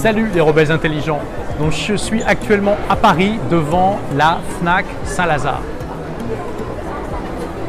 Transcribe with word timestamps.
Salut 0.00 0.30
les 0.32 0.40
rebelles 0.40 0.72
intelligents. 0.72 1.20
Donc 1.58 1.72
je 1.72 1.94
suis 1.94 2.22
actuellement 2.22 2.78
à 2.88 2.96
Paris 2.96 3.38
devant 3.50 3.98
la 4.16 4.38
Fnac 4.58 4.86
Saint-Lazare. 5.04 5.60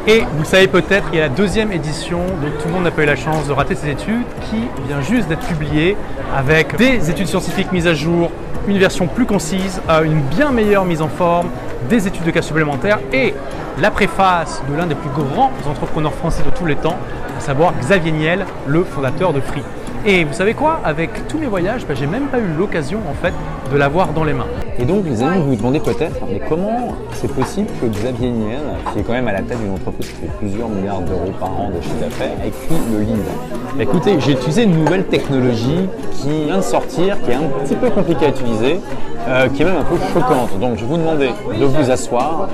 Et 0.07 0.21
vous 0.21 0.39
le 0.39 0.45
savez 0.45 0.69
peut-être, 0.69 1.07
il 1.11 1.17
y 1.17 1.19
a 1.19 1.23
la 1.23 1.29
deuxième 1.29 1.73
édition 1.73 2.19
dont 2.41 2.47
tout 2.57 2.69
le 2.69 2.73
monde 2.73 2.85
n'a 2.85 2.91
pas 2.91 3.03
eu 3.03 3.05
la 3.05 3.17
chance 3.17 3.49
de 3.49 3.51
rater 3.51 3.75
ses 3.75 3.89
études 3.89 4.23
qui 4.49 4.63
vient 4.87 5.01
juste 5.01 5.27
d'être 5.27 5.45
publiée 5.45 5.97
avec 6.33 6.77
des 6.77 7.09
études 7.09 7.27
scientifiques 7.27 7.73
mises 7.73 7.87
à 7.87 7.93
jour, 7.93 8.31
une 8.65 8.77
version 8.77 9.07
plus 9.07 9.25
concise, 9.25 9.81
une 10.01 10.21
bien 10.21 10.51
meilleure 10.51 10.85
mise 10.85 11.01
en 11.01 11.09
forme, 11.09 11.49
des 11.89 12.07
études 12.07 12.23
de 12.23 12.31
cas 12.31 12.41
supplémentaires 12.41 12.99
et 13.11 13.33
la 13.77 13.91
préface 13.91 14.63
de 14.71 14.77
l'un 14.77 14.85
des 14.85 14.95
plus 14.95 15.09
grands 15.09 15.51
entrepreneurs 15.69 16.13
français 16.13 16.43
de 16.43 16.57
tous 16.57 16.65
les 16.65 16.77
temps, 16.77 16.95
à 17.37 17.41
savoir 17.41 17.73
Xavier 17.81 18.13
Niel, 18.13 18.45
le 18.67 18.85
fondateur 18.85 19.33
de 19.33 19.41
Free. 19.41 19.63
Et 20.03 20.23
vous 20.23 20.33
savez 20.33 20.55
quoi? 20.55 20.81
Avec 20.83 21.27
tous 21.27 21.37
mes 21.37 21.45
voyages, 21.45 21.85
bah, 21.85 21.93
j'ai 21.93 22.07
même 22.07 22.25
pas 22.25 22.39
eu 22.39 22.47
l'occasion 22.57 22.99
en 23.07 23.13
fait 23.13 23.33
l'avoir 23.77 24.09
dans 24.13 24.23
les 24.23 24.33
mains. 24.33 24.47
Et 24.79 24.85
donc, 24.85 25.05
les 25.05 25.21
amis, 25.21 25.37
vous 25.39 25.49
vous 25.49 25.55
demandez 25.55 25.79
peut-être, 25.79 26.19
mais 26.31 26.41
comment 26.47 26.95
c'est 27.13 27.31
possible 27.31 27.67
que 27.79 27.85
Xavier 27.85 28.29
Niel, 28.29 28.59
qui 28.91 28.99
est 28.99 29.03
quand 29.03 29.13
même 29.13 29.27
à 29.27 29.33
la 29.33 29.41
tête 29.41 29.59
d'une 29.59 29.73
entreprise 29.73 30.09
qui 30.09 30.15
fait 30.15 30.31
plusieurs 30.39 30.69
milliards 30.69 31.01
d'euros 31.01 31.31
par 31.39 31.49
an 31.49 31.69
de 31.69 31.81
chiffre 31.81 31.99
d'affaires, 31.99 32.37
écrit 32.45 32.81
le 32.91 33.01
livre? 33.01 33.31
Écoutez, 33.79 34.19
j'ai 34.19 34.31
utilisé 34.31 34.63
une 34.63 34.83
nouvelle 34.83 35.05
technologie 35.05 35.87
qui 36.13 36.45
vient 36.45 36.57
de 36.57 36.63
sortir, 36.63 37.21
qui 37.23 37.31
est 37.31 37.35
un 37.35 37.63
petit 37.63 37.75
peu 37.75 37.89
compliquée 37.89 38.25
à 38.25 38.29
utiliser, 38.29 38.79
euh, 39.27 39.47
qui 39.49 39.61
est 39.61 39.65
même 39.65 39.77
un 39.77 39.83
peu 39.83 39.97
choquante. 40.13 40.59
Donc, 40.59 40.77
je 40.77 40.81
vais 40.81 40.87
vous 40.87 40.97
demander 40.97 41.29
de 41.59 41.65
vous 41.65 41.91
asseoir, 41.91 42.49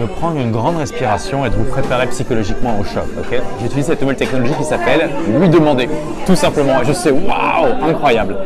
de 0.00 0.06
prendre 0.06 0.38
une 0.38 0.50
grande 0.50 0.76
respiration 0.76 1.46
et 1.46 1.50
de 1.50 1.54
vous 1.54 1.64
préparer 1.64 2.06
psychologiquement 2.08 2.76
au 2.80 2.84
choc. 2.84 3.04
ok? 3.18 3.40
J'utilise 3.62 3.86
cette 3.86 4.00
nouvelle 4.00 4.16
technologie 4.16 4.54
qui 4.54 4.64
s'appelle 4.64 5.08
lui 5.38 5.48
demander, 5.48 5.88
tout 6.26 6.36
simplement. 6.36 6.82
Et 6.82 6.84
je 6.84 6.92
sais, 6.92 7.10
waouh, 7.10 7.88
incroyable. 7.88 8.36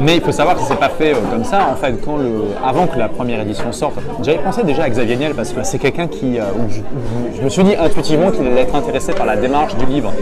Mais 0.00 0.16
il 0.16 0.22
faut 0.22 0.32
savoir 0.32 0.56
que 0.56 0.62
ce 0.62 0.70
n'est 0.70 0.78
pas 0.78 0.88
fait 0.88 1.13
euh, 1.14 1.30
comme 1.30 1.44
ça. 1.44 1.68
En 1.70 1.76
fait, 1.76 1.94
quand 2.04 2.18
avant 2.64 2.86
que 2.86 2.98
la 2.98 3.08
première 3.08 3.40
édition 3.40 3.72
sorte, 3.72 3.94
j'avais 4.22 4.38
pensé 4.38 4.62
déjà 4.62 4.84
à 4.84 4.90
Xavier 4.90 5.16
Niel 5.16 5.34
parce 5.34 5.52
que 5.52 5.62
c'est 5.62 5.78
quelqu'un 5.78 6.08
qui, 6.08 6.38
euh, 6.38 6.44
je, 7.36 7.42
me 7.42 7.48
suis 7.48 7.64
dit 7.64 7.74
intuitivement 7.76 8.30
qu'il 8.30 8.46
allait 8.46 8.62
être 8.62 8.74
intéressé 8.74 9.12
par 9.12 9.26
la 9.26 9.36
démarche 9.36 9.76
du 9.76 9.86
livre 9.86 10.12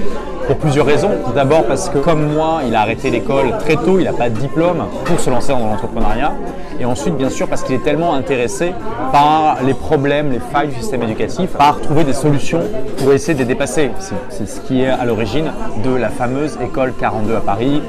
pour 0.46 0.56
plusieurs 0.56 0.86
raisons. 0.86 1.10
D'abord 1.34 1.64
parce 1.64 1.88
que 1.88 1.98
comme 1.98 2.32
moi, 2.32 2.60
il 2.66 2.74
a 2.74 2.80
arrêté 2.80 3.10
l'école 3.10 3.56
très 3.58 3.76
tôt, 3.76 3.98
il 3.98 4.04
n'a 4.04 4.12
pas 4.12 4.28
de 4.28 4.38
diplôme 4.38 4.84
pour 5.04 5.18
se 5.20 5.30
lancer 5.30 5.52
dans 5.52 5.66
l'entrepreneuriat. 5.66 6.32
Et 6.80 6.84
ensuite, 6.84 7.16
bien 7.16 7.30
sûr, 7.30 7.48
parce 7.48 7.62
qu'il 7.62 7.74
est 7.74 7.84
tellement 7.84 8.14
intéressé 8.14 8.72
par 9.12 9.58
les 9.64 9.74
problèmes, 9.74 10.32
les 10.32 10.40
failles 10.40 10.68
du 10.68 10.74
système 10.74 11.02
éducatif, 11.02 11.50
par 11.50 11.80
trouver 11.80 12.04
des 12.04 12.12
solutions 12.12 12.62
pour 12.98 13.12
essayer 13.12 13.34
de 13.34 13.40
les 13.40 13.44
dépasser. 13.44 13.90
C'est 14.28 14.48
ce 14.48 14.60
qui 14.60 14.82
est 14.82 14.88
à 14.88 15.04
l'origine 15.04 15.52
de 15.84 15.94
la 15.94 16.08
fameuse 16.08 16.58
école 16.62 16.92
42 16.98 17.36
à 17.36 17.40
Paris, 17.40 17.82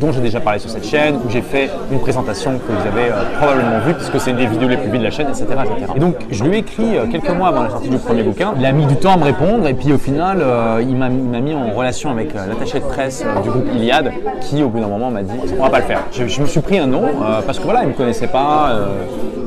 dont 0.00 0.12
j'ai 0.12 0.20
déjà 0.20 0.40
parlé 0.40 0.58
sur 0.58 0.70
cette 0.70 0.86
chaîne, 0.86 1.16
où 1.16 1.30
j'ai 1.30 1.42
fait 1.42 1.70
une 1.92 2.00
présentation 2.00 2.58
que 2.58 2.72
vous 2.72 2.86
avez 2.86 3.10
euh, 3.10 3.36
probablement 3.38 3.78
vue, 3.86 3.94
puisque 3.94 4.20
c'est 4.20 4.30
une 4.30 4.36
des 4.36 4.46
vidéos 4.46 4.68
les 4.68 4.76
plus 4.76 4.90
vues 4.90 4.98
de 4.98 5.04
la 5.04 5.10
chaîne, 5.10 5.28
etc., 5.28 5.46
Et 5.94 6.00
donc, 6.00 6.16
je 6.30 6.44
lui 6.44 6.56
ai 6.56 6.58
écrit 6.58 6.96
euh, 6.96 7.06
quelques 7.10 7.30
mois 7.30 7.48
avant 7.48 7.62
la 7.62 7.70
sortie 7.70 7.88
du 7.88 7.98
premier 7.98 8.22
bouquin. 8.22 8.54
Il 8.58 8.66
a 8.66 8.72
mis 8.72 8.86
du 8.86 8.96
temps 8.96 9.14
à 9.14 9.16
me 9.16 9.24
répondre, 9.24 9.66
et 9.68 9.74
puis 9.74 9.92
au 9.92 9.98
final, 9.98 10.38
euh, 10.40 10.82
il 10.82 10.96
m'a 10.96 11.08
mis 11.08 11.54
en 11.54 11.70
relation 11.70 12.10
avec 12.10 12.34
l'attaché 12.34 12.80
de 12.80 12.84
presse 12.84 13.24
du 13.42 13.50
groupe 13.50 13.66
Iliad, 13.74 14.12
qui 14.40 14.62
au 14.62 14.68
bout 14.68 14.80
d'un 14.80 14.88
moment 14.88 15.10
m'a 15.10 15.22
dit 15.22 15.32
on 15.58 15.62
va 15.62 15.70
pas 15.70 15.80
le 15.80 15.84
faire. 15.84 16.00
Je, 16.12 16.26
je, 16.26 16.40
me 16.40 16.46
suis 16.46 16.60
pris 16.60 16.78
un 16.78 16.86
nom, 16.86 17.04
parce 17.46 17.58
que 17.58 17.64
voilà, 17.64 17.82
il 17.82 17.88
me 17.88 17.94
connaissait 17.94 18.26
pas. 18.26 18.72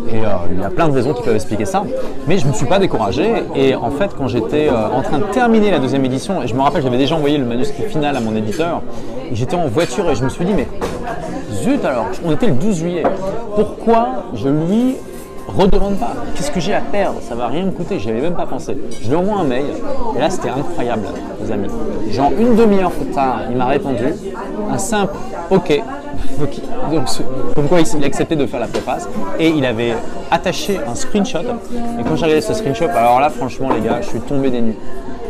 Et 0.10 0.22
il 0.52 0.62
y 0.62 0.64
a 0.64 0.70
plein 0.70 0.88
de 0.88 0.94
raisons 0.94 1.14
qui 1.14 1.22
peuvent 1.22 1.36
expliquer 1.36 1.66
ça. 1.66 1.84
Mais 2.28 2.38
je 2.38 2.46
ne 2.46 2.52
me 2.52 2.56
suis 2.56 2.66
pas 2.66 2.80
découragé. 2.80 3.28
Et 3.56 3.76
en 3.76 3.92
fait, 3.92 4.12
quand 4.18 4.28
j'étais 4.28 4.70
en 4.70 5.02
train 5.02 5.20
de 5.20 5.26
terminer 5.26 5.72
la 5.72 5.80
deuxième 5.80 6.06
édition, 6.06 6.42
et 6.42 6.48
je 6.48 6.56
me 6.56 6.62
rappelle, 6.62 6.82
j'avais 6.82 6.98
déjà 6.98 7.16
envoyé 7.16 7.38
le 7.38 7.46
manuscrit 7.46 7.84
final 7.84 8.16
à 8.16 8.22
mon 8.22 8.36
éditeur, 8.36 8.82
j'étais 9.32 9.56
en 9.56 9.68
voiture 9.68 10.10
et 10.10 10.16
je 10.16 10.24
me 10.24 10.30
suis 10.30 10.37
dit, 10.44 10.54
mais 10.54 10.68
zut 11.52 11.84
alors, 11.86 12.08
on 12.26 12.32
était 12.32 12.48
le 12.48 12.54
12 12.54 12.76
juillet, 12.76 13.04
pourquoi 13.56 14.26
je 14.34 14.50
lui 14.50 14.96
redemande 15.48 15.98
pas? 15.98 16.14
Qu'est-ce 16.36 16.52
que 16.52 16.60
j'ai 16.60 16.74
à 16.74 16.82
perdre? 16.82 17.20
Ça 17.22 17.36
va 17.36 17.48
rien 17.48 17.66
me 17.66 17.72
coûter, 17.72 18.00
j'y 18.00 18.10
avais 18.10 18.22
même 18.22 18.36
pas 18.36 18.46
pensé. 18.46 18.78
Je 19.02 19.10
lui 19.10 19.16
envoie 19.16 19.40
un 19.40 19.44
mail, 19.46 19.66
et 20.16 20.20
là 20.20 20.30
c'était 20.30 20.50
incroyable, 20.50 21.08
les 21.42 21.52
amis. 21.52 21.70
Genre 22.12 22.32
une 22.38 22.56
demi-heure 22.56 22.92
plus 22.92 23.12
tard, 23.12 23.42
il 23.50 23.58
m'a 23.58 23.66
répondu 23.66 24.14
un 24.70 24.78
simple 24.78 25.16
OK. 25.50 25.82
Donc, 26.40 26.50
comme 27.56 27.68
quoi 27.68 27.80
il 27.82 28.04
a 28.04 28.06
accepté 28.06 28.36
de 28.36 28.46
faire 28.46 28.60
la 28.60 28.68
préface 28.68 29.08
et 29.40 29.50
il 29.50 29.66
avait 29.66 29.94
attaché 30.32 30.78
un 30.78 30.96
screenshot. 30.96 31.40
Et 31.40 32.04
quand 32.04 32.16
j'ai 32.16 32.26
regardé 32.26 32.42
ce 32.42 32.54
screenshot, 32.54 32.90
alors 32.90 33.20
là, 33.20 33.30
franchement, 33.30 33.70
les 33.74 33.82
gars, 33.82 34.00
je 34.02 34.10
suis 34.10 34.20
tombé 34.22 34.50
des 34.50 34.62
nues 34.62 34.78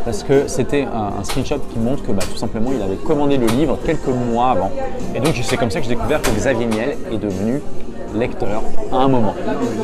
parce 0.04 0.22
que 0.22 0.48
c'était 0.48 0.84
un, 0.84 1.22
screenshot 1.22 1.58
qui 1.70 1.78
montre 1.78 2.02
que 2.02 2.12
bah, 2.12 2.22
tout 2.30 2.38
simplement 2.38 2.70
il 2.74 2.80
avait 2.80 2.96
commandé 2.96 3.36
le 3.36 3.46
livre 3.46 3.78
quelques 3.84 4.08
mois 4.08 4.52
avant. 4.52 4.70
Et 5.14 5.20
donc 5.20 5.34
c'est 5.42 5.58
comme 5.58 5.70
ça 5.70 5.80
que 5.80 5.86
j'ai 5.86 5.94
découvert 5.94 6.22
que 6.22 6.30
Xavier 6.30 6.64
Niel 6.64 6.96
est 7.12 7.18
devenu 7.18 7.60
lecteur 8.14 8.62
à 8.92 8.96
un 8.96 9.08
moment. 9.08 9.34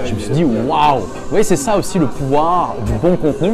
Je 0.05 0.15
me 0.15 0.19
suis 0.19 0.31
dit 0.31 0.45
waouh 0.45 1.01
Vous 1.01 1.31
voyez, 1.31 1.45
c'est 1.45 1.57
ça 1.57 1.77
aussi 1.77 1.99
le 1.99 2.07
pouvoir 2.07 2.75
du 2.87 2.93
bon 2.93 3.17
contenu 3.17 3.53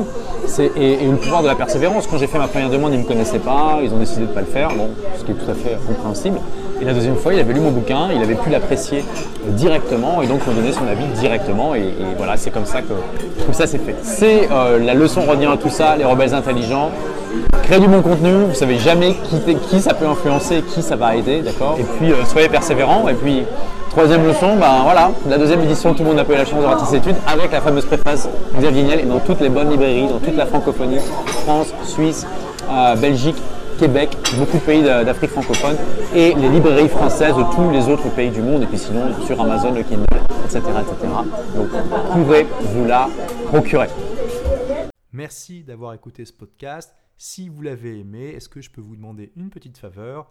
et, 0.59 0.93
et, 1.05 1.07
le 1.07 1.17
pouvoir 1.17 1.43
de 1.43 1.49
la 1.49 1.55
persévérance. 1.55 2.07
Quand 2.07 2.19
j'ai 2.19 2.27
fait 2.27 2.39
ma 2.39 2.49
première 2.49 2.71
demande, 2.71 2.93
ils 2.93 2.99
ne 2.99 3.03
me 3.03 3.09
connaissaient 3.09 3.39
pas, 3.39 3.79
ils 3.83 3.93
ont 3.93 3.99
décidé 3.99 4.23
de 4.23 4.29
ne 4.29 4.33
pas 4.35 4.41
le 4.41 4.47
faire, 4.47 4.69
bon, 4.71 4.91
ce 5.19 5.25
qui 5.25 5.33
est 5.33 5.35
tout 5.35 5.51
à 5.51 5.55
fait 5.55 5.79
compréhensible. 5.87 6.39
Et 6.81 6.85
la 6.85 6.95
deuxième 6.95 7.17
fois, 7.17 7.35
il 7.35 7.41
avait 7.41 7.53
lu 7.53 7.61
mon 7.61 7.71
bouquin, 7.71 8.09
il 8.15 8.23
avait 8.23 8.35
pu 8.35 8.49
l'apprécier 8.49 9.05
directement 9.49 10.23
et 10.23 10.27
donc 10.27 10.47
me 10.47 10.55
donner 10.55 10.73
son 10.73 10.87
avis 10.87 11.05
directement. 11.21 11.75
Et, 11.75 11.93
voilà, 12.17 12.39
c'est 12.39 12.51
comme 12.51 12.65
ça 12.65 12.81
que, 12.81 12.95
tout 13.45 13.53
ça 13.53 13.67
c'est 13.67 13.79
fait. 13.79 13.97
C'est 14.03 14.49
euh, 14.51 14.79
la 14.79 14.95
leçon 14.95 15.21
revenir 15.21 15.51
à 15.51 15.59
tout 15.59 15.69
ça, 15.69 15.97
les 15.97 16.05
rebelles 16.05 16.33
intelligents. 16.33 16.91
Créer 17.65 17.81
du 17.81 17.87
bon 17.87 18.01
contenu, 18.01 18.45
vous 18.49 18.55
savez 18.55 18.79
jamais 18.79 19.15
qui, 19.25 19.55
qui 19.57 19.81
ça 19.81 19.93
peut 19.93 20.07
influencer, 20.07 20.63
qui 20.63 20.81
ça 20.81 20.97
va 20.97 21.15
aider, 21.17 21.43
d'accord? 21.43 21.77
Et 21.79 21.85
puis 21.99 22.13
euh, 22.13 22.25
soyez 22.25 22.49
persévérants. 22.49 23.09
Et 23.09 23.15
puis 23.15 23.43
troisième 24.01 24.27
leçon, 24.27 24.57
ben 24.57 24.83
voilà, 24.83 25.11
la 25.29 25.37
deuxième 25.37 25.61
édition, 25.61 25.93
tout 25.93 26.03
le 26.03 26.15
monde 26.15 26.27
pas 26.27 26.33
eu 26.33 26.37
la 26.37 26.47
chance 26.47 26.59
de 26.59 26.65
rater 26.65 26.87
ses 26.87 26.97
études 26.97 27.17
avec 27.27 27.53
la 27.53 27.61
fameuse 27.61 27.85
préface 27.85 28.31
Xavier 28.57 28.83
Niel 28.83 29.01
et 29.01 29.03
dans 29.03 29.21
toutes 29.21 29.41
les 29.41 29.51
bonnes 29.51 29.69
librairies, 29.69 30.09
dans 30.09 30.19
toute 30.19 30.37
la 30.37 30.47
francophonie, 30.47 31.01
France, 31.45 31.75
Suisse, 31.85 32.27
euh, 32.71 32.97
Belgique, 32.97 33.37
Québec, 33.79 34.17
beaucoup 34.39 34.57
de 34.57 34.63
pays 34.63 34.83
d'Afrique 34.83 35.33
francophone 35.33 35.77
et 36.15 36.33
les 36.33 36.49
librairies 36.49 36.89
françaises 36.89 37.37
de 37.37 37.43
tous 37.55 37.71
les 37.73 37.91
autres 37.91 38.09
pays 38.15 38.31
du 38.31 38.41
monde, 38.41 38.63
et 38.63 38.67
puis 38.67 38.79
sinon 38.79 39.03
sur 39.27 39.39
Amazon, 39.39 39.73
le 39.75 39.83
Kindle, 39.83 40.07
etc. 40.47 40.63
etc. 40.81 41.13
Donc, 41.55 41.69
pouvez 42.13 42.47
vous 42.59 42.87
la 42.87 43.07
procurer. 43.49 43.89
Merci 45.13 45.63
d'avoir 45.63 45.93
écouté 45.93 46.25
ce 46.25 46.33
podcast. 46.33 46.95
Si 47.19 47.51
vous 47.51 47.61
l'avez 47.61 47.99
aimé, 47.99 48.33
est-ce 48.35 48.49
que 48.49 48.63
je 48.63 48.71
peux 48.71 48.81
vous 48.81 48.97
demander 48.97 49.31
une 49.37 49.51
petite 49.51 49.77
faveur? 49.77 50.31